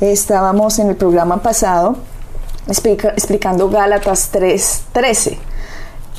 [0.00, 1.96] Estábamos en el programa pasado
[2.66, 5.38] explicando Gálatas 3:13.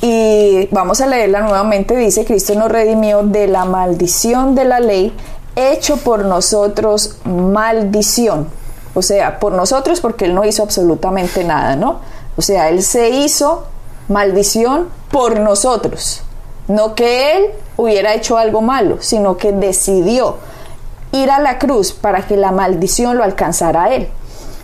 [0.02, 1.96] Y vamos a leerla nuevamente.
[1.96, 5.16] Dice, Cristo nos redimió de la maldición de la ley
[5.56, 8.48] hecho por nosotros maldición.
[8.94, 12.02] O sea, por nosotros porque Él no hizo absolutamente nada, ¿no?
[12.38, 13.66] O sea, Él se hizo
[14.10, 16.22] maldición por nosotros.
[16.68, 17.46] No que Él
[17.78, 20.38] hubiera hecho algo malo, sino que decidió
[21.12, 24.08] ir a la cruz para que la maldición lo alcanzara a Él.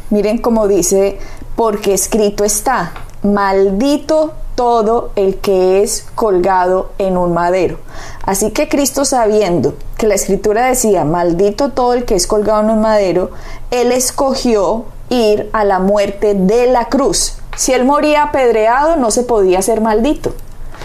[0.10, 1.20] Miren cómo dice,
[1.56, 7.78] porque escrito está, maldito todo el que es colgado en un madero.
[8.26, 12.72] Así que Cristo sabiendo que la escritura decía, maldito todo el que es colgado en
[12.72, 13.30] un madero,
[13.70, 17.38] Él escogió ir a la muerte de la cruz.
[17.56, 20.34] Si Él moría apedreado, no se podía ser maldito.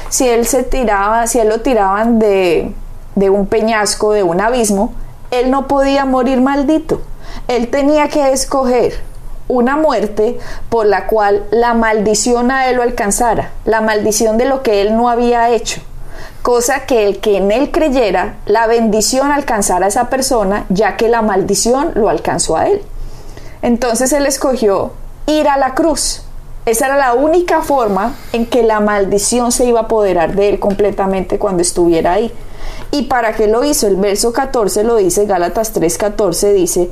[0.09, 2.75] Si Él se tiraba, si Él lo tiraban de,
[3.15, 4.93] de un peñasco, de un abismo,
[5.33, 7.01] Él no podía morir maldito.
[7.49, 9.01] Él tenía que escoger
[9.49, 10.39] una muerte
[10.69, 14.95] por la cual la maldición a él lo alcanzara, la maldición de lo que él
[14.97, 15.81] no había hecho,
[16.43, 21.09] cosa que el que en él creyera, la bendición alcanzara a esa persona, ya que
[21.09, 22.83] la maldición lo alcanzó a él.
[23.63, 24.93] Entonces él escogió
[25.27, 26.23] ir a la cruz.
[26.67, 30.59] Esa era la única forma en que la maldición se iba a apoderar de él
[30.61, 32.33] completamente cuando estuviera ahí.
[32.93, 33.89] ¿Y para qué lo hizo?
[33.89, 36.91] El verso 14 lo dice, Gálatas 3:14 dice,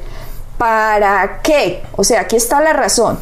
[0.61, 1.83] ¿Para qué?
[1.97, 3.19] O sea, aquí está la razón.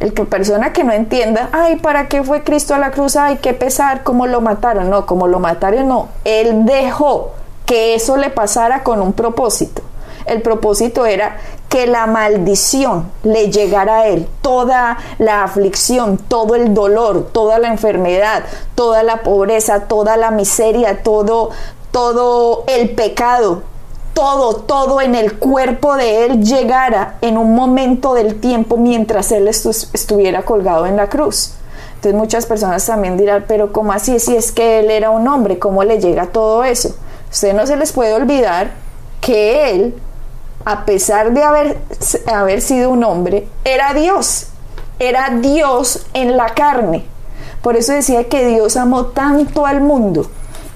[0.00, 3.16] El que persona que no entienda, ay, ¿para qué fue Cristo a la cruz?
[3.16, 4.90] Ay, qué pesar, cómo lo mataron.
[4.90, 6.08] No, como lo mataron, no.
[6.24, 7.32] Él dejó
[7.66, 9.82] que eso le pasara con un propósito.
[10.26, 11.36] El propósito era
[11.68, 17.68] que la maldición le llegara a él, toda la aflicción, todo el dolor, toda la
[17.68, 18.42] enfermedad,
[18.74, 21.50] toda la pobreza, toda la miseria, todo,
[21.90, 23.62] todo el pecado
[24.14, 29.48] todo, todo en el cuerpo de él llegara en un momento del tiempo mientras él
[29.48, 31.54] estuviera colgado en la cruz.
[31.94, 34.18] Entonces muchas personas también dirán, pero ¿cómo así?
[34.18, 36.94] Si es que él era un hombre, ¿cómo le llega todo eso?
[37.30, 38.72] Usted no se les puede olvidar
[39.20, 39.94] que él,
[40.64, 41.78] a pesar de haber,
[42.32, 44.48] haber sido un hombre, era Dios,
[44.98, 47.06] era Dios en la carne.
[47.62, 50.26] Por eso decía que Dios amó tanto al mundo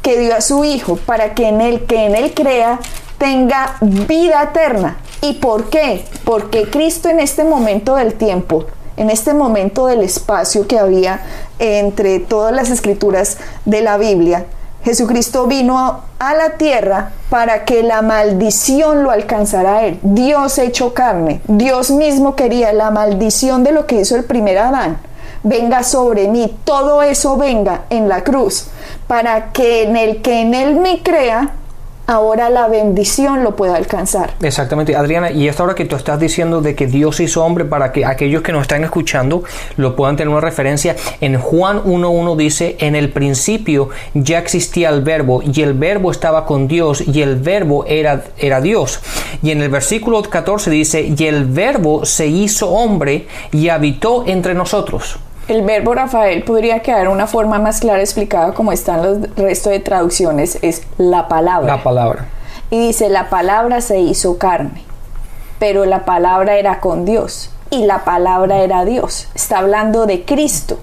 [0.04, 2.78] que dio a su Hijo para que en él, que en él crea,
[3.18, 4.98] tenga vida eterna.
[5.22, 6.04] ¿Y por qué?
[6.24, 8.66] Porque Cristo en este momento del tiempo,
[8.98, 11.22] en este momento del espacio que había
[11.58, 14.44] entre todas las escrituras de la Biblia,
[14.84, 19.98] Jesucristo vino a la tierra para que la maldición lo alcanzara a él.
[20.02, 21.40] Dios hecho carne.
[21.48, 24.98] Dios mismo quería la maldición de lo que hizo el primer Adán.
[25.46, 28.68] Venga sobre mí, todo eso venga en la cruz,
[29.06, 31.52] para que en el que en él me crea,
[32.06, 34.34] ahora la bendición lo pueda alcanzar.
[34.40, 37.92] Exactamente, Adriana, y esta hora que tú estás diciendo de que Dios hizo hombre para
[37.92, 39.44] que aquellos que nos están escuchando
[39.76, 45.02] lo puedan tener una referencia, en Juan 1.1 dice, en el principio ya existía el
[45.02, 49.00] verbo y el verbo estaba con Dios y el verbo era, era Dios.
[49.42, 54.54] Y en el versículo 14 dice, y el verbo se hizo hombre y habitó entre
[54.54, 55.18] nosotros.
[55.46, 59.80] El verbo Rafael podría quedar una forma más clara explicada como están los restos de
[59.80, 61.76] traducciones, es la palabra.
[61.76, 62.28] La palabra.
[62.70, 64.82] Y dice, la palabra se hizo carne,
[65.58, 69.28] pero la palabra era con Dios y la palabra era Dios.
[69.34, 70.78] Está hablando de Cristo.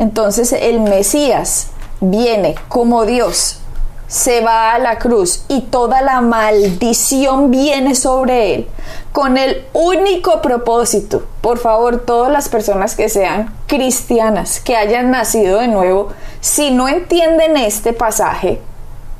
[0.00, 1.68] Entonces el Mesías
[2.00, 3.60] viene como Dios,
[4.08, 8.68] se va a la cruz y toda la maldición viene sobre él
[9.12, 15.58] con el único propósito, por favor, todas las personas que sean cristianas, que hayan nacido
[15.58, 16.08] de nuevo,
[16.40, 18.60] si no entienden este pasaje,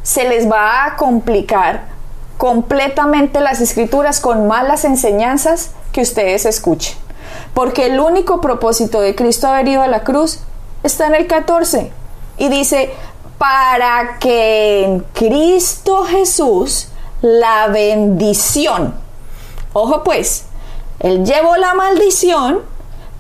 [0.02, 1.92] se les va a complicar
[2.38, 6.96] completamente las escrituras con malas enseñanzas que ustedes escuchen.
[7.52, 10.40] Porque el único propósito de Cristo haber ido a la cruz
[10.82, 11.92] está en el 14
[12.38, 12.90] y dice,
[13.36, 16.88] para que en Cristo Jesús
[17.20, 19.01] la bendición
[19.72, 20.46] Ojo pues,
[21.00, 22.60] él llevó la maldición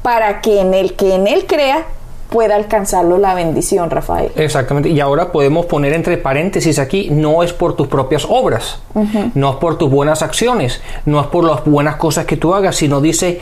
[0.02, 1.86] para que en el que en él crea
[2.32, 4.32] pueda alcanzarlo la bendición, Rafael.
[4.36, 4.88] Exactamente.
[4.88, 8.80] Y ahora podemos poner entre paréntesis aquí, no es por tus propias obras,
[9.34, 12.76] no es por tus buenas acciones, no es por las buenas cosas que tú hagas,
[12.76, 13.40] sino dice,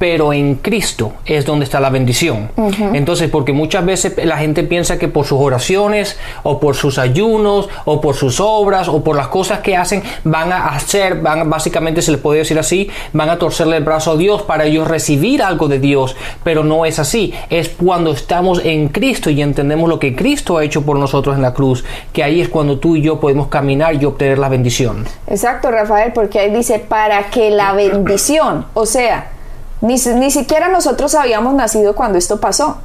[0.00, 2.50] pero en Cristo es donde está la bendición.
[2.94, 7.68] Entonces, porque muchas veces la gente piensa que por sus oraciones o por sus ayunos
[7.84, 12.00] o por sus obras o por las cosas que hacen van a hacer, van básicamente
[12.00, 15.42] se les puede decir así, van a torcerle el brazo a Dios para ellos recibir
[15.42, 17.34] algo de Dios, pero no es así.
[17.50, 21.42] Es cuando estamos en Cristo y entendemos lo que Cristo ha hecho por nosotros en
[21.42, 25.04] la cruz, que ahí es cuando tú y yo podemos caminar y obtener la bendición.
[25.26, 29.32] Exacto, Rafael, porque ahí dice para que la bendición, o sea,
[29.80, 32.78] ni, siquiera nosotros habíamos nacido cuando esto pasó.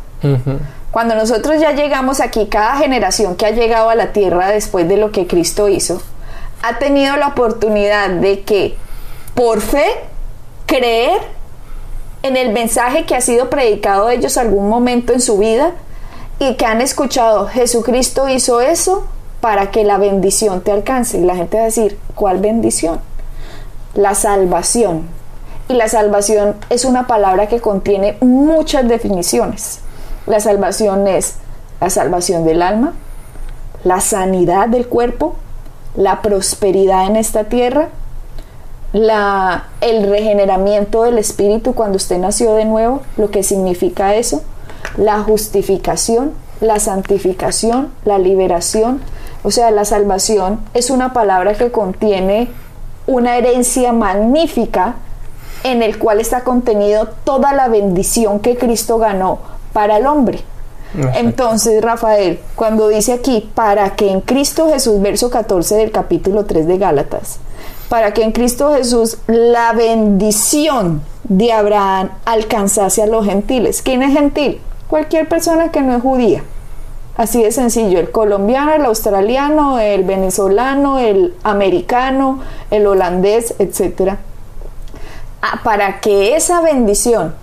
[0.91, 4.97] Cuando nosotros ya llegamos aquí, cada generación que ha llegado a la tierra después de
[4.97, 6.01] lo que Cristo hizo,
[6.63, 8.75] ha tenido la oportunidad de que
[9.35, 9.85] por fe
[10.65, 11.19] creer
[12.23, 15.73] en el mensaje que ha sido predicado de ellos algún momento en su vida
[16.39, 19.05] y que han escuchado Jesucristo hizo eso
[19.41, 21.17] para que la bendición te alcance.
[21.19, 22.99] Y la gente va a decir, ¿cuál bendición?
[23.93, 25.07] La salvación.
[25.67, 29.79] Y la salvación es una palabra que contiene muchas definiciones.
[30.27, 31.35] La salvación es
[31.81, 32.93] la salvación del alma,
[33.83, 35.35] la sanidad del cuerpo,
[35.95, 37.89] la prosperidad en esta tierra,
[38.93, 44.41] la, el regeneramiento del espíritu cuando usted nació de nuevo, lo que significa eso,
[44.97, 49.01] la justificación, la santificación, la liberación.
[49.43, 52.49] O sea, la salvación es una palabra que contiene
[53.07, 54.95] una herencia magnífica
[55.65, 59.39] en el cual está contenido toda la bendición que Cristo ganó
[59.73, 60.41] para el hombre.
[61.15, 66.67] Entonces, Rafael, cuando dice aquí, para que en Cristo Jesús, verso 14 del capítulo 3
[66.67, 67.39] de Gálatas,
[67.89, 73.81] para que en Cristo Jesús la bendición de Abraham alcanzase a los gentiles.
[73.81, 74.61] ¿Quién es gentil?
[74.87, 76.43] Cualquier persona que no es judía.
[77.17, 82.39] Así de sencillo, el colombiano, el australiano, el venezolano, el americano,
[82.69, 84.19] el holandés, etcétera
[85.63, 87.35] para que esa bendición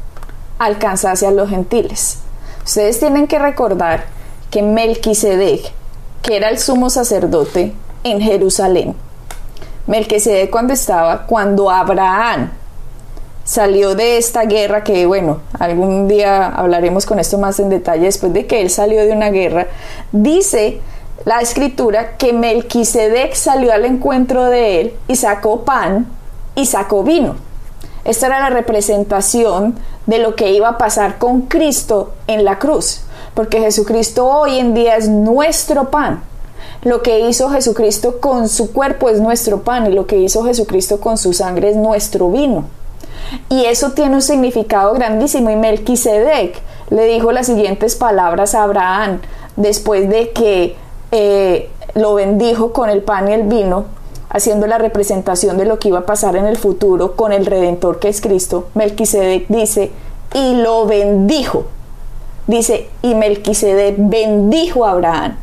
[0.59, 2.19] alcanzase a los gentiles.
[2.65, 4.05] Ustedes tienen que recordar
[4.51, 5.73] que Melquisedec,
[6.23, 7.73] que era el sumo sacerdote
[8.05, 8.95] en Jerusalén,
[9.87, 12.51] Melquisedec cuando estaba, cuando Abraham
[13.45, 18.33] salió de esta guerra, que bueno, algún día hablaremos con esto más en detalle, después
[18.33, 19.67] de que él salió de una guerra,
[20.13, 20.81] dice
[21.25, 26.07] la escritura que Melquisedec salió al encuentro de él y sacó pan
[26.55, 27.37] y sacó vino.
[28.05, 29.77] Esta era la representación
[30.07, 33.03] de lo que iba a pasar con Cristo en la cruz,
[33.35, 36.23] porque Jesucristo hoy en día es nuestro pan.
[36.83, 41.01] Lo que hizo Jesucristo con su cuerpo es nuestro pan y lo que hizo Jesucristo
[41.01, 42.65] con su sangre es nuestro vino.
[43.49, 46.61] Y eso tiene un significado grandísimo y Melquisedec
[46.91, 49.21] le dijo las siguientes palabras a Abraham
[49.55, 50.77] después de que
[51.13, 53.85] eh, lo bendijo con el pan y el vino
[54.33, 58.01] haciendo la representación de lo que iba a pasar en el futuro con el Redentor
[58.01, 59.91] que es Cristo, Melquisedec dice,
[60.35, 61.67] y lo bendijo.
[62.47, 65.37] Dice, y Melquisedec bendijo a Abraham.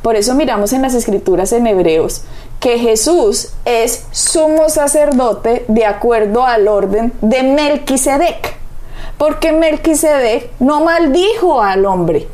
[0.00, 2.22] Por eso miramos en las escrituras en Hebreos
[2.60, 8.56] que Jesús es sumo sacerdote de acuerdo al orden de Melquisedec.
[9.18, 12.28] Porque Melquisedec no maldijo al hombre,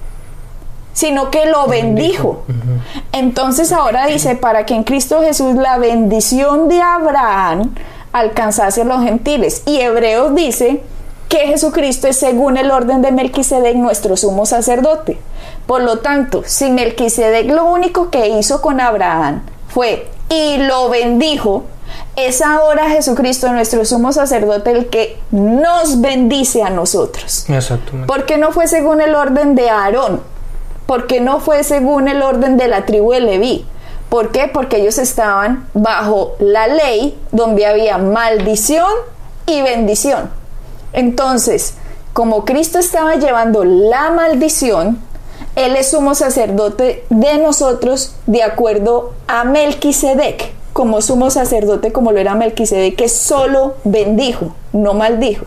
[0.93, 2.45] sino que lo bendijo.
[3.13, 7.75] Entonces ahora dice, para que en Cristo Jesús la bendición de Abraham
[8.13, 9.63] alcanzase a los gentiles.
[9.67, 10.83] Y Hebreos dice
[11.29, 15.19] que Jesucristo es según el orden de Melquisedec nuestro sumo sacerdote.
[15.67, 21.65] Por lo tanto, si Melquisedec lo único que hizo con Abraham fue y lo bendijo,
[22.17, 27.49] es ahora Jesucristo nuestro sumo sacerdote el que nos bendice a nosotros.
[27.49, 28.07] Exactamente.
[28.07, 30.23] Porque no fue según el orden de Aarón,
[30.87, 33.67] porque no fue según el orden de la tribu de Leví.
[34.09, 34.51] ¿Por qué?
[34.53, 38.91] Porque ellos estaban bajo la ley donde había maldición
[39.47, 40.31] y bendición.
[40.93, 41.75] Entonces,
[42.13, 45.01] como Cristo estaba llevando la maldición,
[45.57, 52.19] Él es sumo sacerdote de nosotros de acuerdo a Melquisedec, como sumo sacerdote como lo
[52.19, 55.47] era Melquisedec, que solo bendijo, no maldijo.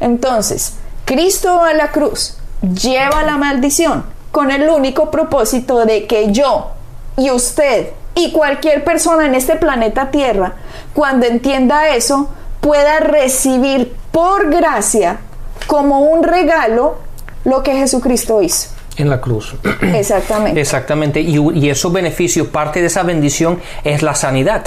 [0.00, 0.74] Entonces,
[1.04, 4.04] Cristo va a la cruz, lleva la maldición,
[4.36, 6.72] con el único propósito de que yo
[7.16, 10.56] y usted y cualquier persona en este planeta Tierra,
[10.92, 12.28] cuando entienda eso,
[12.60, 15.20] pueda recibir por gracia
[15.66, 16.98] como un regalo
[17.46, 18.68] lo que Jesucristo hizo.
[18.98, 19.54] En la cruz.
[19.80, 20.60] Exactamente.
[20.60, 21.20] Exactamente.
[21.22, 24.66] Y, y esos beneficios, parte de esa bendición es la sanidad.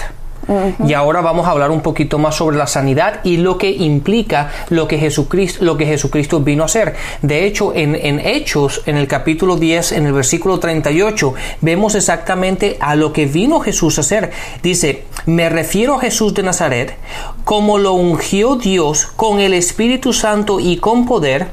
[0.86, 4.52] Y ahora vamos a hablar un poquito más sobre la sanidad y lo que implica
[4.70, 6.96] lo que Jesucristo, lo que Jesucristo vino a hacer.
[7.22, 12.78] De hecho, en, en Hechos, en el capítulo 10, en el versículo 38, vemos exactamente
[12.80, 14.32] a lo que vino Jesús a hacer.
[14.64, 16.98] Dice, Me refiero a Jesús de Nazaret,
[17.44, 21.48] como lo ungió Dios con el Espíritu Santo y con poder,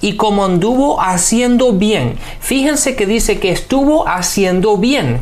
[0.00, 2.16] y como anduvo haciendo bien.
[2.40, 5.20] Fíjense que dice que estuvo haciendo bien.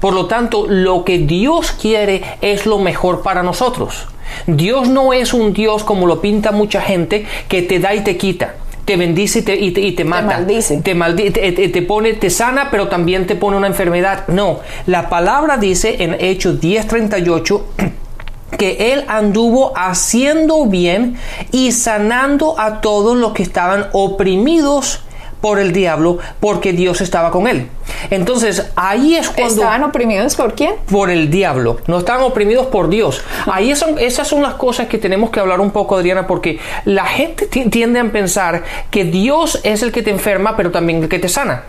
[0.00, 4.06] Por lo tanto, lo que Dios quiere es lo mejor para nosotros.
[4.46, 8.16] Dios no es un Dios como lo pinta mucha gente que te da y te
[8.16, 10.44] quita te bendice y te, y te, mata.
[10.82, 11.30] Te maldice.
[11.30, 14.26] Te, te, pone, te sana, pero también te pone una enfermedad.
[14.28, 17.62] No, la palabra dice en Hechos 10:38
[18.58, 21.16] que él anduvo haciendo bien
[21.52, 25.00] y sanando a todos los que estaban oprimidos
[25.42, 27.68] por el diablo porque Dios estaba con él.
[28.08, 29.54] Entonces ahí es cuando...
[29.54, 30.76] ¿Estaban oprimidos por quién?
[30.90, 31.78] Por el diablo.
[31.86, 33.22] No estaban oprimidos por Dios.
[33.52, 37.04] Ahí son, esas son las cosas que tenemos que hablar un poco, Adriana, porque la
[37.04, 41.18] gente tiende a pensar que Dios es el que te enferma, pero también el que
[41.18, 41.64] te sana.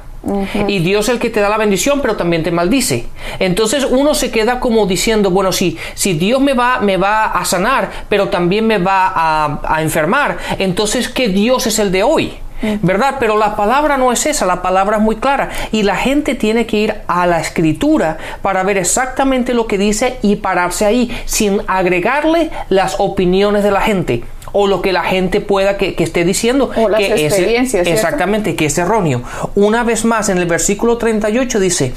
[0.69, 3.07] Y Dios es el que te da la bendición, pero también te maldice.
[3.39, 7.43] Entonces uno se queda como diciendo, bueno, si, si Dios me va, me va a
[7.43, 12.33] sanar, pero también me va a, a enfermar, entonces ¿qué Dios es el de hoy?
[12.81, 13.15] ¿Verdad?
[13.19, 16.65] Pero la palabra no es esa, la palabra es muy clara y la gente tiene
[16.65, 21.61] que ir a la escritura para ver exactamente lo que dice y pararse ahí sin
[21.67, 26.69] agregarle las opiniones de la gente o lo que la gente pueda que, esté diciendo
[26.75, 29.23] o las que experiencias, es exactamente que es erróneo.
[29.55, 31.93] Una vez más en el versículo 38 dice,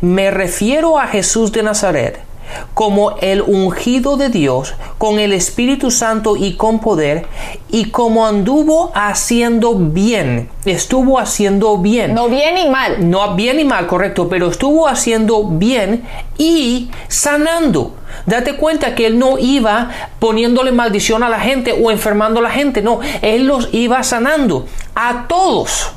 [0.00, 2.18] "Me refiero a Jesús de Nazaret,
[2.74, 7.26] como el ungido de Dios, con el Espíritu Santo y con poder,
[7.70, 12.14] y como anduvo haciendo bien, estuvo haciendo bien.
[12.14, 13.10] No bien y mal.
[13.10, 16.04] No bien y mal, correcto, pero estuvo haciendo bien
[16.38, 17.94] y sanando.
[18.26, 22.50] Date cuenta que él no iba poniéndole maldición a la gente o enfermando a la
[22.50, 25.92] gente, no, él los iba sanando a todos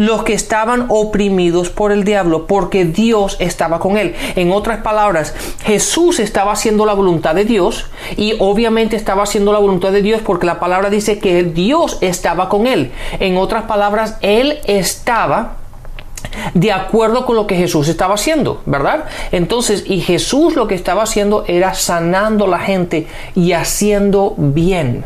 [0.00, 4.14] los que estaban oprimidos por el diablo, porque Dios estaba con él.
[4.34, 7.84] En otras palabras, Jesús estaba haciendo la voluntad de Dios
[8.16, 12.48] y obviamente estaba haciendo la voluntad de Dios porque la palabra dice que Dios estaba
[12.48, 12.92] con él.
[13.18, 15.56] En otras palabras, él estaba
[16.54, 19.04] de acuerdo con lo que Jesús estaba haciendo, ¿verdad?
[19.32, 25.04] Entonces, y Jesús lo que estaba haciendo era sanando la gente y haciendo bien.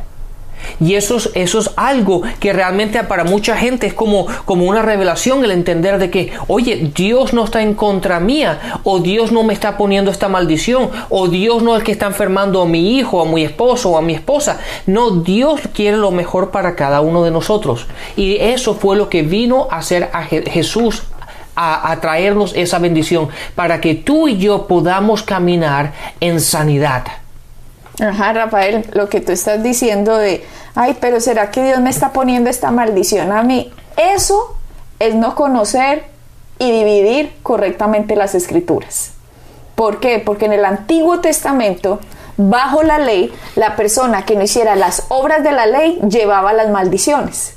[0.80, 4.82] Y eso es, eso es algo que realmente para mucha gente es como, como una
[4.82, 9.42] revelación el entender de que, oye, Dios no está en contra mía, o Dios no
[9.42, 12.96] me está poniendo esta maldición, o Dios no es el que está enfermando a mi
[12.96, 14.60] hijo, a mi esposo o a mi esposa.
[14.86, 17.86] No, Dios quiere lo mejor para cada uno de nosotros.
[18.16, 21.02] Y eso fue lo que vino a hacer a Jesús
[21.56, 27.04] a, a, traernos esa bendición para que tú y yo podamos caminar en sanidad.
[28.00, 32.12] Ajá, Rafael, lo que tú estás diciendo de, ay, pero ¿será que Dios me está
[32.12, 33.72] poniendo esta maldición a mí?
[33.96, 34.56] Eso
[34.98, 36.04] es no conocer
[36.58, 39.12] y dividir correctamente las escrituras.
[39.74, 40.18] ¿Por qué?
[40.18, 42.00] Porque en el Antiguo Testamento,
[42.36, 46.70] bajo la ley, la persona que no hiciera las obras de la ley llevaba las
[46.70, 47.54] maldiciones.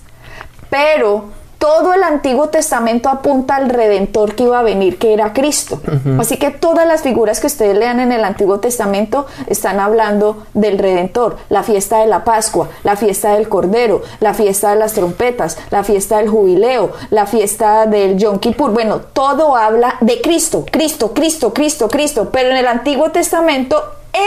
[0.69, 5.79] Pero todo el Antiguo Testamento apunta al Redentor que iba a venir, que era Cristo.
[6.19, 10.77] Así que todas las figuras que ustedes lean en el Antiguo Testamento están hablando del
[10.77, 11.37] Redentor.
[11.49, 15.83] La fiesta de la Pascua, la fiesta del Cordero, la fiesta de las trompetas, la
[15.83, 18.71] fiesta del Jubileo, la fiesta del Yom Kippur.
[18.71, 22.29] Bueno, todo habla de Cristo, Cristo, Cristo, Cristo, Cristo.
[22.31, 23.83] Pero en el Antiguo Testamento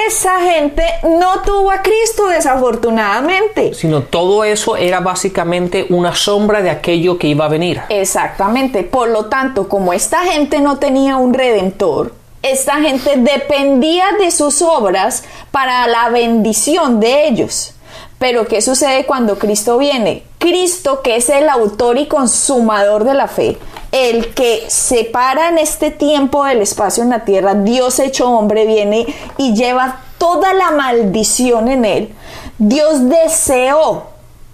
[0.07, 3.75] esa gente no tuvo a Cristo desafortunadamente.
[3.75, 7.81] Sino todo eso era básicamente una sombra de aquello que iba a venir.
[7.89, 8.83] Exactamente.
[8.83, 14.63] Por lo tanto, como esta gente no tenía un redentor, esta gente dependía de sus
[14.63, 17.75] obras para la bendición de ellos.
[18.19, 20.25] Pero ¿qué sucede cuando Cristo viene?
[20.39, 23.59] Cristo, que es el autor y consumador de la fe,
[23.93, 29.07] el que separa en este tiempo del espacio en la tierra, Dios hecho hombre, viene
[29.37, 32.15] y lleva toda la maldición en él.
[32.59, 34.05] Dios deseó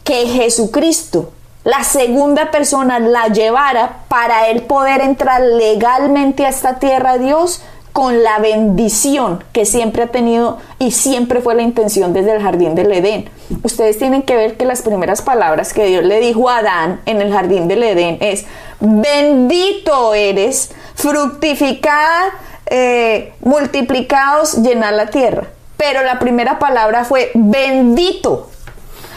[0.05, 1.33] que Jesucristo,
[1.65, 7.61] la segunda persona, la llevara para él poder entrar legalmente a esta tierra, Dios,
[7.97, 12.75] con la bendición que siempre ha tenido y siempre fue la intención desde el jardín
[12.75, 13.31] del Edén.
[13.63, 17.23] Ustedes tienen que ver que las primeras palabras que Dios le dijo a Adán en
[17.23, 18.45] el jardín del Edén es,
[18.81, 22.29] bendito eres, fructificad,
[22.67, 25.49] eh, multiplicados, llenar la tierra.
[25.77, 28.51] Pero la primera palabra fue bendito.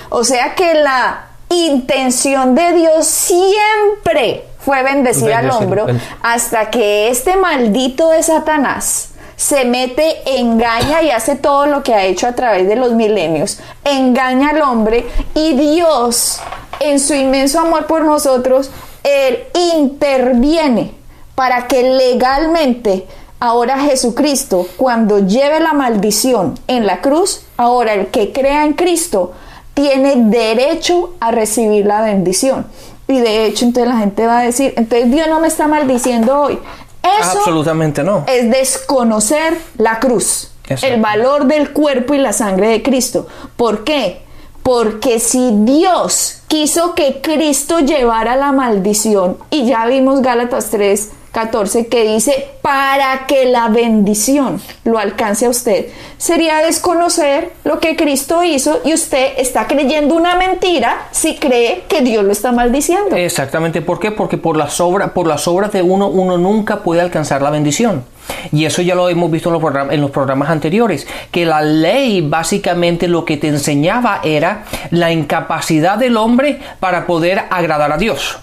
[0.09, 5.87] O sea que la intención de Dios siempre fue bendecir al hombro
[6.21, 12.03] hasta que este maldito de Satanás se mete, engaña y hace todo lo que ha
[12.03, 16.41] hecho a través de los milenios, engaña al hombre y Dios,
[16.81, 18.69] en su inmenso amor por nosotros,
[19.03, 20.93] él interviene
[21.35, 23.05] para que legalmente
[23.41, 29.31] Ahora Jesucristo, cuando lleve la maldición en la cruz, ahora el que crea en Cristo
[29.73, 32.65] tiene derecho a recibir la bendición.
[33.07, 36.37] Y de hecho, entonces la gente va a decir, entonces Dios no me está maldiciendo
[36.37, 36.59] hoy.
[37.01, 38.25] Eso Absolutamente no.
[38.27, 40.93] es desconocer la cruz, Exacto.
[40.93, 43.25] el valor del cuerpo y la sangre de Cristo.
[43.55, 44.21] ¿Por qué?
[44.69, 51.87] Porque si Dios quiso que Cristo llevara la maldición, y ya vimos Gálatas 3, 14
[51.87, 55.87] que dice para que la bendición lo alcance a usted,
[56.19, 62.01] sería desconocer lo que Cristo hizo y usted está creyendo una mentira si cree que
[62.01, 63.15] Dios lo está maldiciendo.
[63.15, 64.11] Exactamente, ¿por qué?
[64.11, 68.03] Porque por las obras, por las obras de uno, uno nunca puede alcanzar la bendición.
[68.51, 71.61] Y eso ya lo hemos visto en los, programas, en los programas anteriores, que la
[71.61, 77.97] ley básicamente lo que te enseñaba era la incapacidad del hombre para poder agradar a
[77.97, 78.39] Dios.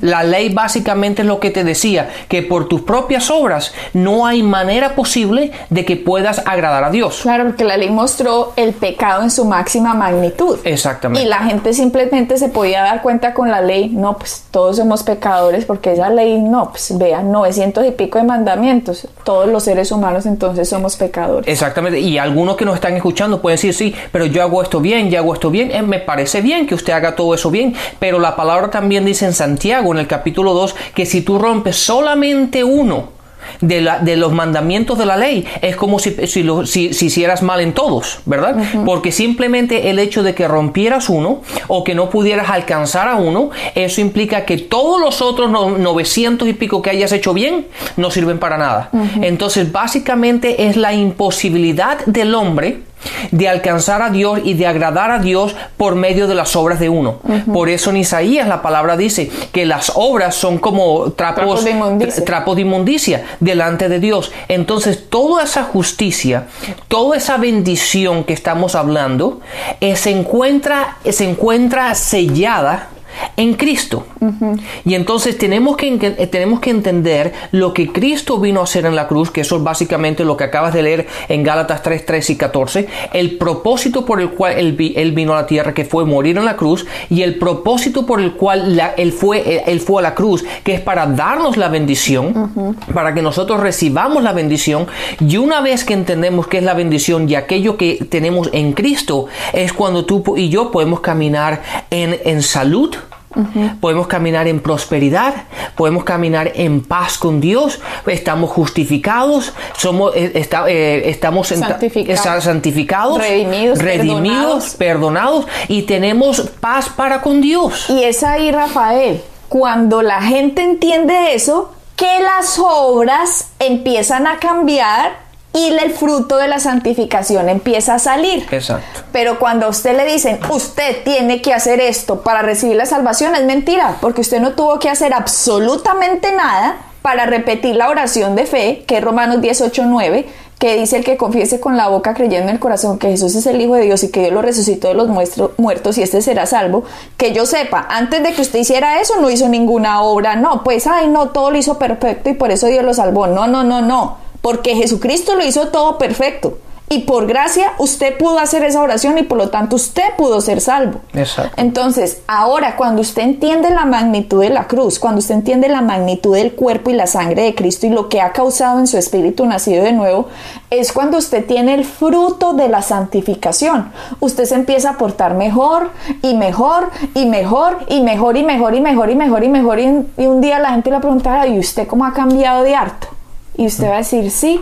[0.00, 4.42] La ley básicamente es lo que te decía, que por tus propias obras no hay
[4.42, 7.20] manera posible de que puedas agradar a Dios.
[7.22, 10.58] Claro, porque la ley mostró el pecado en su máxima magnitud.
[10.64, 11.24] Exactamente.
[11.24, 15.02] Y la gente simplemente se podía dar cuenta con la ley, no, pues todos somos
[15.02, 19.90] pecadores, porque esa ley, no, pues vean, 900 y pico de mandamientos, todos los seres
[19.90, 21.48] humanos entonces somos pecadores.
[21.48, 25.10] Exactamente, y algunos que nos están escuchando pueden decir, sí, pero yo hago esto bien,
[25.10, 28.20] yo hago esto bien, Eh, me parece bien que usted haga todo eso bien, pero
[28.20, 32.62] la palabra también dice en Santiago, en el capítulo 2, que si tú rompes solamente
[32.62, 33.15] uno,
[33.60, 37.06] de, la, de, los mandamientos de la ley es como si, si, lo, si, si
[37.06, 38.56] hicieras mal en todos, ¿verdad?
[38.56, 38.84] Uh -huh.
[38.84, 43.50] Porque simplemente el hecho de que rompieras uno o que no pudieras alcanzar a uno,
[43.74, 47.66] eso implica que todos los otros 900 y pico que hayas hecho bien
[47.96, 48.90] no sirven para nada.
[48.92, 49.24] Uh -huh.
[49.24, 52.80] Entonces, básicamente es la imposibilidad del hombre
[53.30, 56.88] de alcanzar a Dios y de agradar a Dios por medio de las obras de
[56.88, 57.20] uno.
[57.22, 57.52] Uh -huh.
[57.52, 61.70] Por eso en Isaías la palabra dice que las obras son como trapos, trapos, de
[61.70, 62.24] inmundicia.
[62.24, 64.32] trapos de inmundicia delante de Dios.
[64.48, 66.46] Entonces toda esa justicia,
[66.88, 69.40] toda esa bendición que estamos hablando,
[69.80, 72.90] eh, se, encuentra, se encuentra sellada
[73.36, 74.06] en Cristo.
[74.20, 74.60] Uh -huh.
[74.84, 75.90] Y entonces tenemos que,
[76.30, 79.62] tenemos que entender lo que Cristo vino a hacer en la cruz, que eso es
[79.62, 84.20] básicamente lo que acabas de leer en Gálatas 3, 3 y 14, el propósito por
[84.20, 87.22] el cual él, él, vino a la tierra, que fue morir en la cruz, y
[87.22, 90.80] el propósito por el cual la, él, fue, él fue a la cruz, que es
[90.80, 92.92] para darnos la bendición, uh -huh.
[92.92, 94.86] para que nosotros recibamos la bendición,
[95.20, 99.26] y una vez que entendemos qué es la bendición y aquello que tenemos en Cristo,
[99.52, 102.94] es cuando tú y yo podemos caminar en, en salud,
[103.36, 103.80] Uh -huh.
[103.80, 105.34] Podemos caminar en prosperidad,
[105.74, 113.18] podemos caminar en paz con Dios, estamos justificados, somos, eh, está, eh, estamos santificados, santificados
[113.18, 114.74] redimidos, redimidos perdonados.
[114.74, 117.90] perdonados y tenemos paz para con Dios.
[117.90, 125.25] Y es ahí, Rafael, cuando la gente entiende eso, que las obras empiezan a cambiar
[125.56, 128.46] y el fruto de la santificación empieza a salir.
[128.50, 129.00] Exacto.
[129.10, 133.34] Pero cuando a usted le dicen, usted tiene que hacer esto para recibir la salvación,
[133.34, 138.46] es mentira, porque usted no tuvo que hacer absolutamente nada para repetir la oración de
[138.46, 140.26] fe, que es Romanos 18, 9,
[140.58, 143.46] que dice el que confiese con la boca creyendo en el corazón que Jesús es
[143.46, 145.08] el Hijo de Dios y que Dios lo resucitó de los
[145.56, 146.84] muertos y este será salvo,
[147.16, 150.86] que yo sepa, antes de que usted hiciera eso no hizo ninguna obra, no, pues,
[150.86, 153.80] ay, no, todo lo hizo perfecto y por eso Dios lo salvó, no, no, no,
[153.82, 156.58] no porque Jesucristo lo hizo todo perfecto.
[156.88, 160.60] Y por gracia usted pudo hacer esa oración y por lo tanto usted pudo ser
[160.60, 161.00] salvo.
[161.14, 161.60] Exacto.
[161.60, 166.36] Entonces, ahora cuando usted entiende la magnitud de la cruz, cuando usted entiende la magnitud
[166.36, 169.44] del cuerpo y la sangre de Cristo y lo que ha causado en su espíritu
[169.46, 170.28] nacido de nuevo,
[170.70, 173.90] es cuando usted tiene el fruto de la santificación.
[174.20, 175.90] Usted se empieza a portar mejor
[176.22, 180.06] y mejor y mejor y mejor y mejor y mejor y mejor y mejor y,
[180.18, 183.15] y un día la gente le preguntará, ¿y usted cómo ha cambiado de harto?
[183.56, 184.60] Y usted va a decir, sí,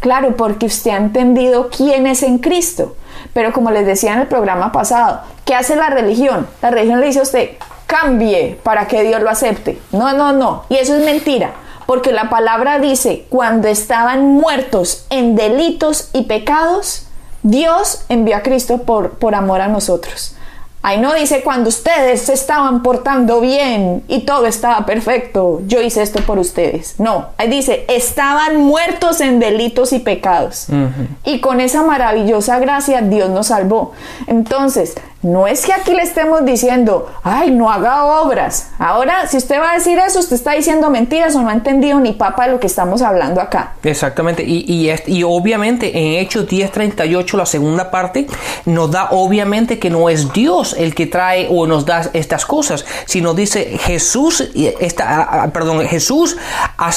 [0.00, 2.96] claro, porque usted ha entendido quién es en Cristo.
[3.32, 6.46] Pero como les decía en el programa pasado, ¿qué hace la religión?
[6.60, 7.50] La religión le dice a usted,
[7.86, 9.80] cambie para que Dios lo acepte.
[9.92, 10.64] No, no, no.
[10.68, 11.52] Y eso es mentira.
[11.86, 17.06] Porque la palabra dice, cuando estaban muertos en delitos y pecados,
[17.42, 20.36] Dios envió a Cristo por, por amor a nosotros.
[20.84, 26.02] Ahí no dice cuando ustedes se estaban portando bien y todo estaba perfecto, yo hice
[26.02, 26.98] esto por ustedes.
[26.98, 30.66] No, ahí dice, estaban muertos en delitos y pecados.
[30.68, 31.08] Uh -huh.
[31.24, 33.92] Y con esa maravillosa gracia Dios nos salvó.
[34.26, 38.70] Entonces, No es que aquí le estemos diciendo, ay, no haga obras.
[38.78, 42.00] Ahora, si usted va a decir eso, usted está diciendo mentiras o no ha entendido
[42.00, 43.74] ni papa lo que estamos hablando acá.
[43.84, 44.42] Exactamente.
[44.42, 48.26] Y, y, y obviamente en Hechos 10:38, la segunda parte,
[48.66, 52.84] nos da obviamente que no es Dios el que trae o nos da estas cosas,
[53.04, 54.40] sino dice Jesús,
[54.80, 56.36] está, perdón, Jesús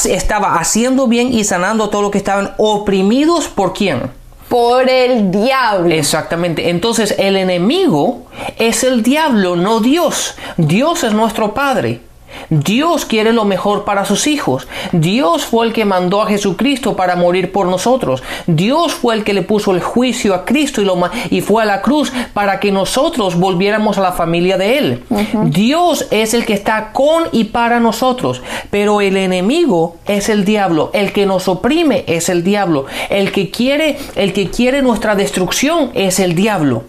[0.06, 4.25] estaba haciendo bien y sanando a todos los que estaban oprimidos por quién?
[4.48, 5.94] Por el diablo.
[5.94, 6.70] Exactamente.
[6.70, 8.26] Entonces el enemigo
[8.58, 10.36] es el diablo, no Dios.
[10.58, 12.02] Dios es nuestro Padre.
[12.50, 14.68] Dios quiere lo mejor para sus hijos.
[14.92, 18.24] Dios fue el que mandó a Jesucristo para morir por nosotros.
[18.48, 21.66] Dios fue el que le puso el juicio a Cristo y, lo, y fue a
[21.66, 25.04] la cruz para que nosotros volviéramos a la familia de Él.
[25.46, 28.42] Dios es el que está con y para nosotros.
[28.70, 30.92] Pero el enemigo es el diablo.
[30.94, 32.86] El que nos oprime es el diablo.
[33.10, 36.84] El que quiere, el que quiere nuestra destrucción es el diablo.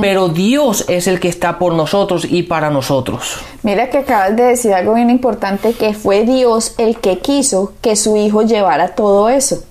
[0.00, 3.38] Pero Dios es el que está por nosotros y para nosotros.
[3.62, 7.96] Mira que acabas de decir algo bien importante, que fue Dios el que quiso que
[7.96, 9.62] su hijo llevara todo eso.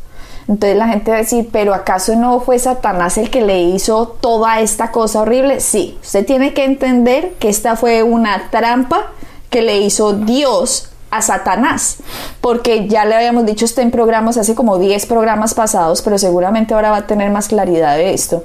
[0.48, 4.08] Entonces la gente va a decir, pero ¿acaso no fue Satanás el que le hizo
[4.22, 5.60] toda esta cosa horrible?
[5.60, 9.08] Sí, usted tiene que entender que esta fue una trampa
[9.50, 11.98] que le hizo Dios a Satanás,
[12.42, 16.74] porque ya le habíamos dicho esto en programas hace como 10 programas pasados, pero seguramente
[16.74, 18.44] ahora va a tener más claridad de esto.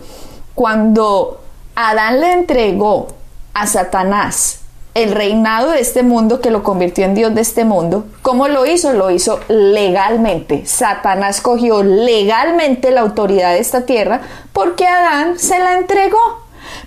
[0.55, 1.42] Cuando
[1.75, 3.09] Adán le entregó
[3.55, 4.61] a Satanás
[4.95, 8.05] el reinado de este mundo que lo convirtió en Dios de este mundo.
[8.21, 8.93] ¿Cómo lo hizo?
[8.93, 10.67] Lo hizo legalmente.
[10.67, 14.21] Satanás cogió legalmente la autoridad de esta tierra
[14.53, 16.43] porque Adán se la entregó.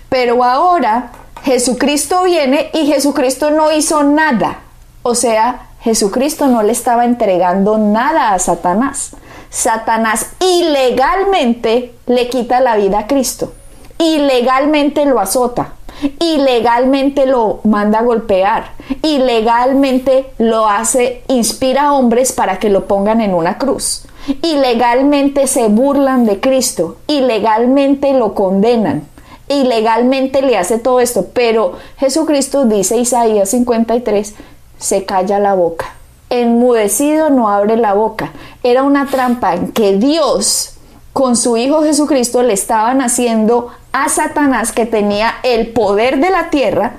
[0.08, 1.10] Pero ahora
[1.42, 4.60] Jesucristo viene y Jesucristo no hizo nada.
[5.02, 9.16] O sea, Jesucristo no le estaba entregando nada a Satanás.
[9.50, 13.52] Satanás ilegalmente le quita la vida a Cristo.
[13.98, 15.72] Ilegalmente lo azota
[16.20, 23.20] ilegalmente lo manda a golpear, ilegalmente lo hace, inspira a hombres para que lo pongan
[23.20, 24.04] en una cruz,
[24.42, 29.06] ilegalmente se burlan de Cristo, ilegalmente lo condenan,
[29.48, 34.34] ilegalmente le hace todo esto, pero Jesucristo dice Isaías 53,
[34.78, 35.86] se calla la boca.
[36.28, 38.32] Enmudecido no abre la boca.
[38.64, 40.76] Era una trampa en que Dios
[41.12, 46.50] con su Hijo Jesucristo le estaban haciendo a Satanás que tenía el poder de la
[46.50, 46.96] tierra,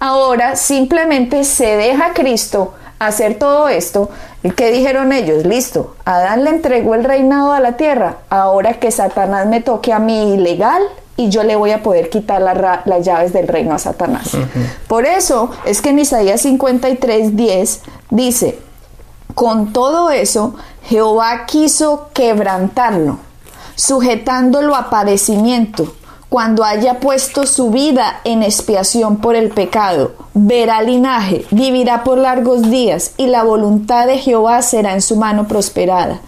[0.00, 4.10] ahora simplemente se deja Cristo hacer todo esto.
[4.42, 5.46] ¿Y qué dijeron ellos?
[5.46, 10.00] Listo, Adán le entregó el reinado a la tierra, ahora que Satanás me toque a
[10.00, 10.82] mí ilegal
[11.16, 14.36] y yo le voy a poder quitar las llaves del reino a Satanás.
[14.88, 18.58] Por eso es que en Isaías 53, 10 dice,
[19.36, 23.18] con todo eso, Jehová quiso quebrantarlo,
[23.76, 25.92] sujetándolo a padecimiento
[26.30, 32.70] cuando haya puesto su vida en expiación por el pecado, verá linaje, vivirá por largos
[32.70, 36.20] días, y la voluntad de Jehová será en su mano prosperada.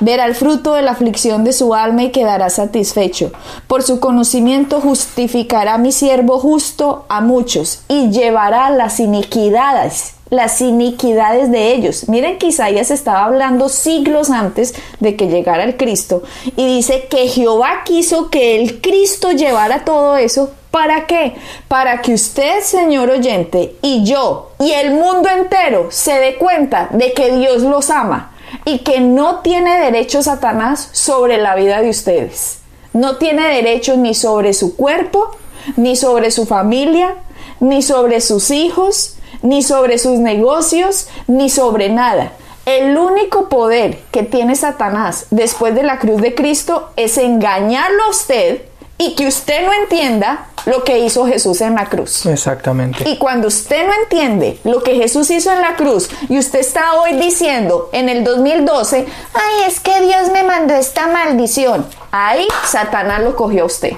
[0.00, 3.32] Verá el fruto de la aflicción de su alma y quedará satisfecho.
[3.66, 11.50] Por su conocimiento justificará mi siervo justo a muchos y llevará las iniquidades las iniquidades
[11.50, 12.08] de ellos.
[12.08, 16.22] Miren que Isaías estaba hablando siglos antes de que llegara el Cristo
[16.56, 20.52] y dice que Jehová quiso que el Cristo llevara todo eso.
[20.70, 21.34] ¿Para qué?
[21.66, 27.12] Para que usted, señor oyente, y yo, y el mundo entero se dé cuenta de
[27.12, 28.32] que Dios los ama
[28.64, 32.58] y que no tiene derecho Satanás sobre la vida de ustedes.
[32.92, 35.36] No tiene derecho ni sobre su cuerpo,
[35.76, 37.16] ni sobre su familia,
[37.58, 42.32] ni sobre sus hijos, ni sobre sus negocios, ni sobre nada.
[42.66, 48.10] El único poder que tiene Satanás después de la cruz de Cristo es engañarlo a
[48.10, 48.62] usted
[49.00, 52.26] y que usted no entienda lo que hizo Jesús en la cruz.
[52.26, 53.08] Exactamente.
[53.08, 56.94] Y cuando usted no entiende lo que Jesús hizo en la cruz y usted está
[57.00, 63.22] hoy diciendo en el 2012, ay, es que Dios me mandó esta maldición, ahí Satanás
[63.22, 63.92] lo cogió a usted.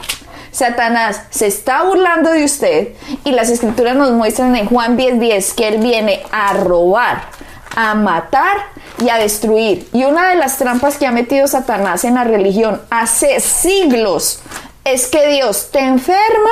[0.53, 2.89] Satanás se está burlando de usted
[3.25, 7.23] y las escrituras nos muestran en Juan 10:10 10, que él viene a robar,
[7.75, 8.59] a matar
[9.03, 9.89] y a destruir.
[9.93, 14.41] Y una de las trampas que ha metido Satanás en la religión hace siglos
[14.85, 16.51] es que Dios te enferma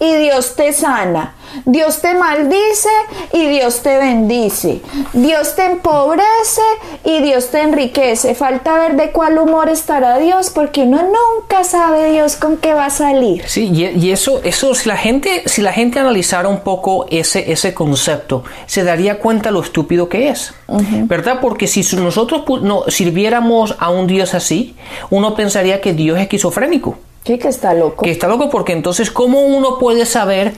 [0.00, 1.34] y Dios te sana.
[1.64, 2.88] Dios te maldice
[3.32, 4.80] y Dios te bendice.
[5.12, 6.62] Dios te empobrece
[7.04, 8.34] y Dios te enriquece.
[8.34, 12.86] Falta ver de cuál humor estará Dios porque uno nunca sabe Dios con qué va
[12.86, 13.42] a salir.
[13.46, 17.74] Sí, y, eso, eso si la gente, si la gente analizara un poco ese, ese
[17.74, 20.54] concepto, se daría cuenta lo estúpido que es.
[20.68, 21.40] ¿Verdad?
[21.40, 24.76] Porque si nosotros no sirviéramos a un Dios así,
[25.10, 26.96] uno pensaría que Dios es esquizofrénico.
[27.24, 28.02] Sí, que está loco.
[28.02, 30.54] Que está loco porque entonces, ¿cómo uno puede saber?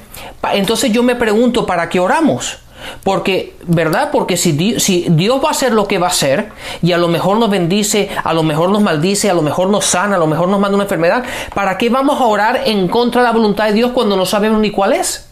[0.53, 2.59] Entonces yo me pregunto, ¿para qué oramos?
[3.05, 4.09] Porque, ¿verdad?
[4.11, 6.51] Porque si, Di- si Dios va a hacer lo que va a hacer
[6.83, 9.85] y a lo mejor nos bendice, a lo mejor nos maldice, a lo mejor nos
[9.85, 11.23] sana, a lo mejor nos manda una enfermedad,
[11.55, 14.59] ¿para qué vamos a orar en contra de la voluntad de Dios cuando no sabemos
[14.61, 15.29] ni cuál es?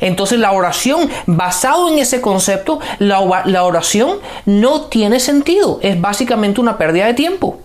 [0.00, 3.18] Entonces la oración, basado en ese concepto, la
[3.64, 7.58] oración no tiene sentido, es básicamente una pérdida de tiempo.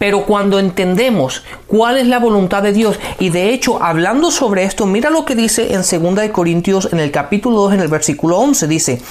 [0.00, 4.86] Pero cuando entendemos cuál es la voluntad de Dios, y de hecho, hablando sobre esto,
[4.86, 8.38] mira lo que dice en 2 de Corintios, en el capítulo 2, en el versículo
[8.38, 9.02] 11, dice,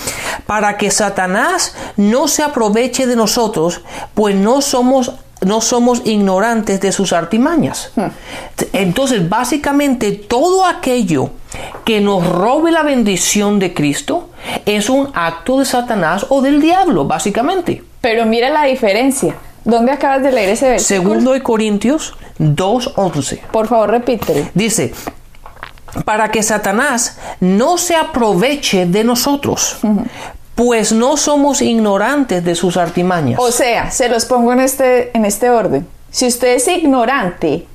[0.48, 3.82] para que Satanás no se aproveche de nosotros,
[4.16, 5.14] pues no somos
[5.46, 7.92] no somos ignorantes de sus artimañas.
[8.74, 11.30] Entonces, básicamente, todo aquello
[11.86, 14.32] que nos robe la bendición de Cristo
[14.66, 17.84] es un acto de Satanás o del diablo, básicamente.
[18.02, 19.36] Pero mira la diferencia.
[19.70, 21.10] ¿Dónde acabas de leer ese versículo?
[21.10, 23.42] Segundo de Corintios 2.11.
[23.52, 24.48] Por favor, repítelo.
[24.54, 24.94] Dice,
[26.06, 29.78] para que Satanás no se aproveche de nosotros,
[30.56, 33.40] pues no somos ignorantes de sus artimañas.
[33.40, 35.88] O sea, se los pongo en este, en este orden.
[36.12, 37.66] Si usted es ignorante,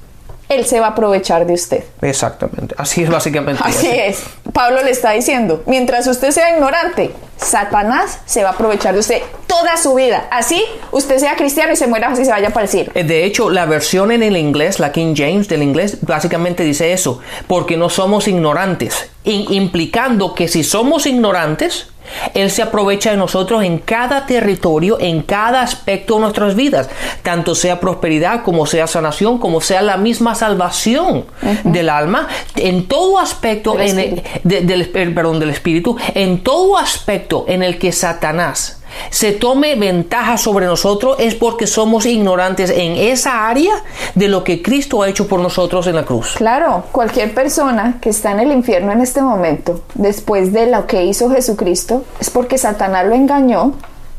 [0.49, 1.85] él se va a aprovechar de usted.
[2.03, 3.63] Exactamente, así es básicamente.
[3.65, 4.25] Así es.
[4.53, 9.23] Pablo le está diciendo, mientras usted sea ignorante, Satanás se va a aprovechar de usted
[9.61, 10.27] toda su vida.
[10.31, 12.91] Así usted sea cristiano y se muera así se vaya para el cielo.
[12.95, 16.93] Eh, De hecho, la versión en el inglés, la King James del inglés, básicamente dice
[16.93, 21.89] eso, porque no somos ignorantes, in- implicando que si somos ignorantes,
[22.35, 26.91] Él se aprovecha de nosotros en cada territorio, en cada aspecto de nuestras vidas,
[27.23, 31.25] tanto sea prosperidad como sea sanación, como sea la misma salvación
[31.65, 36.77] del alma, en todo aspecto Del en el- de- del, perdón, del espíritu, en todo
[36.77, 42.93] aspecto en el que Satanás se tome ventaja sobre nosotros es porque somos ignorantes en
[42.93, 43.75] esa área
[44.15, 46.35] de lo que Cristo ha hecho por nosotros en la cruz.
[46.37, 51.05] Claro, cualquier persona que está en el infierno en este momento, después de lo que
[51.05, 53.75] hizo Jesucristo, es porque Satanás lo engañó,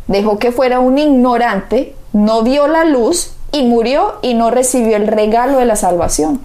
[0.08, 5.08] dejó que fuera un ignorante, no vio la luz y murió y no recibió el
[5.08, 6.42] regalo de la salvación.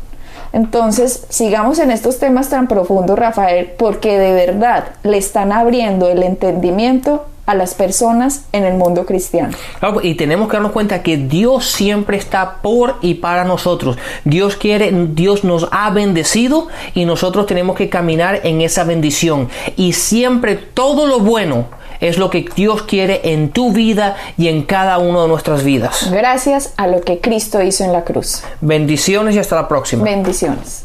[0.52, 6.22] Entonces, sigamos en estos temas tan profundos, Rafael, porque de verdad le están abriendo el
[6.22, 9.56] entendimiento a las personas en el mundo cristiano.
[9.80, 13.98] Claro, y tenemos que darnos cuenta que Dios siempre está por y para nosotros.
[14.24, 19.48] Dios quiere, Dios nos ha bendecido y nosotros tenemos que caminar en esa bendición.
[19.76, 21.66] Y siempre todo lo bueno
[22.00, 26.08] es lo que Dios quiere en tu vida y en cada una de nuestras vidas.
[26.12, 28.42] Gracias a lo que Cristo hizo en la cruz.
[28.60, 30.04] Bendiciones y hasta la próxima.
[30.04, 30.84] Bendiciones.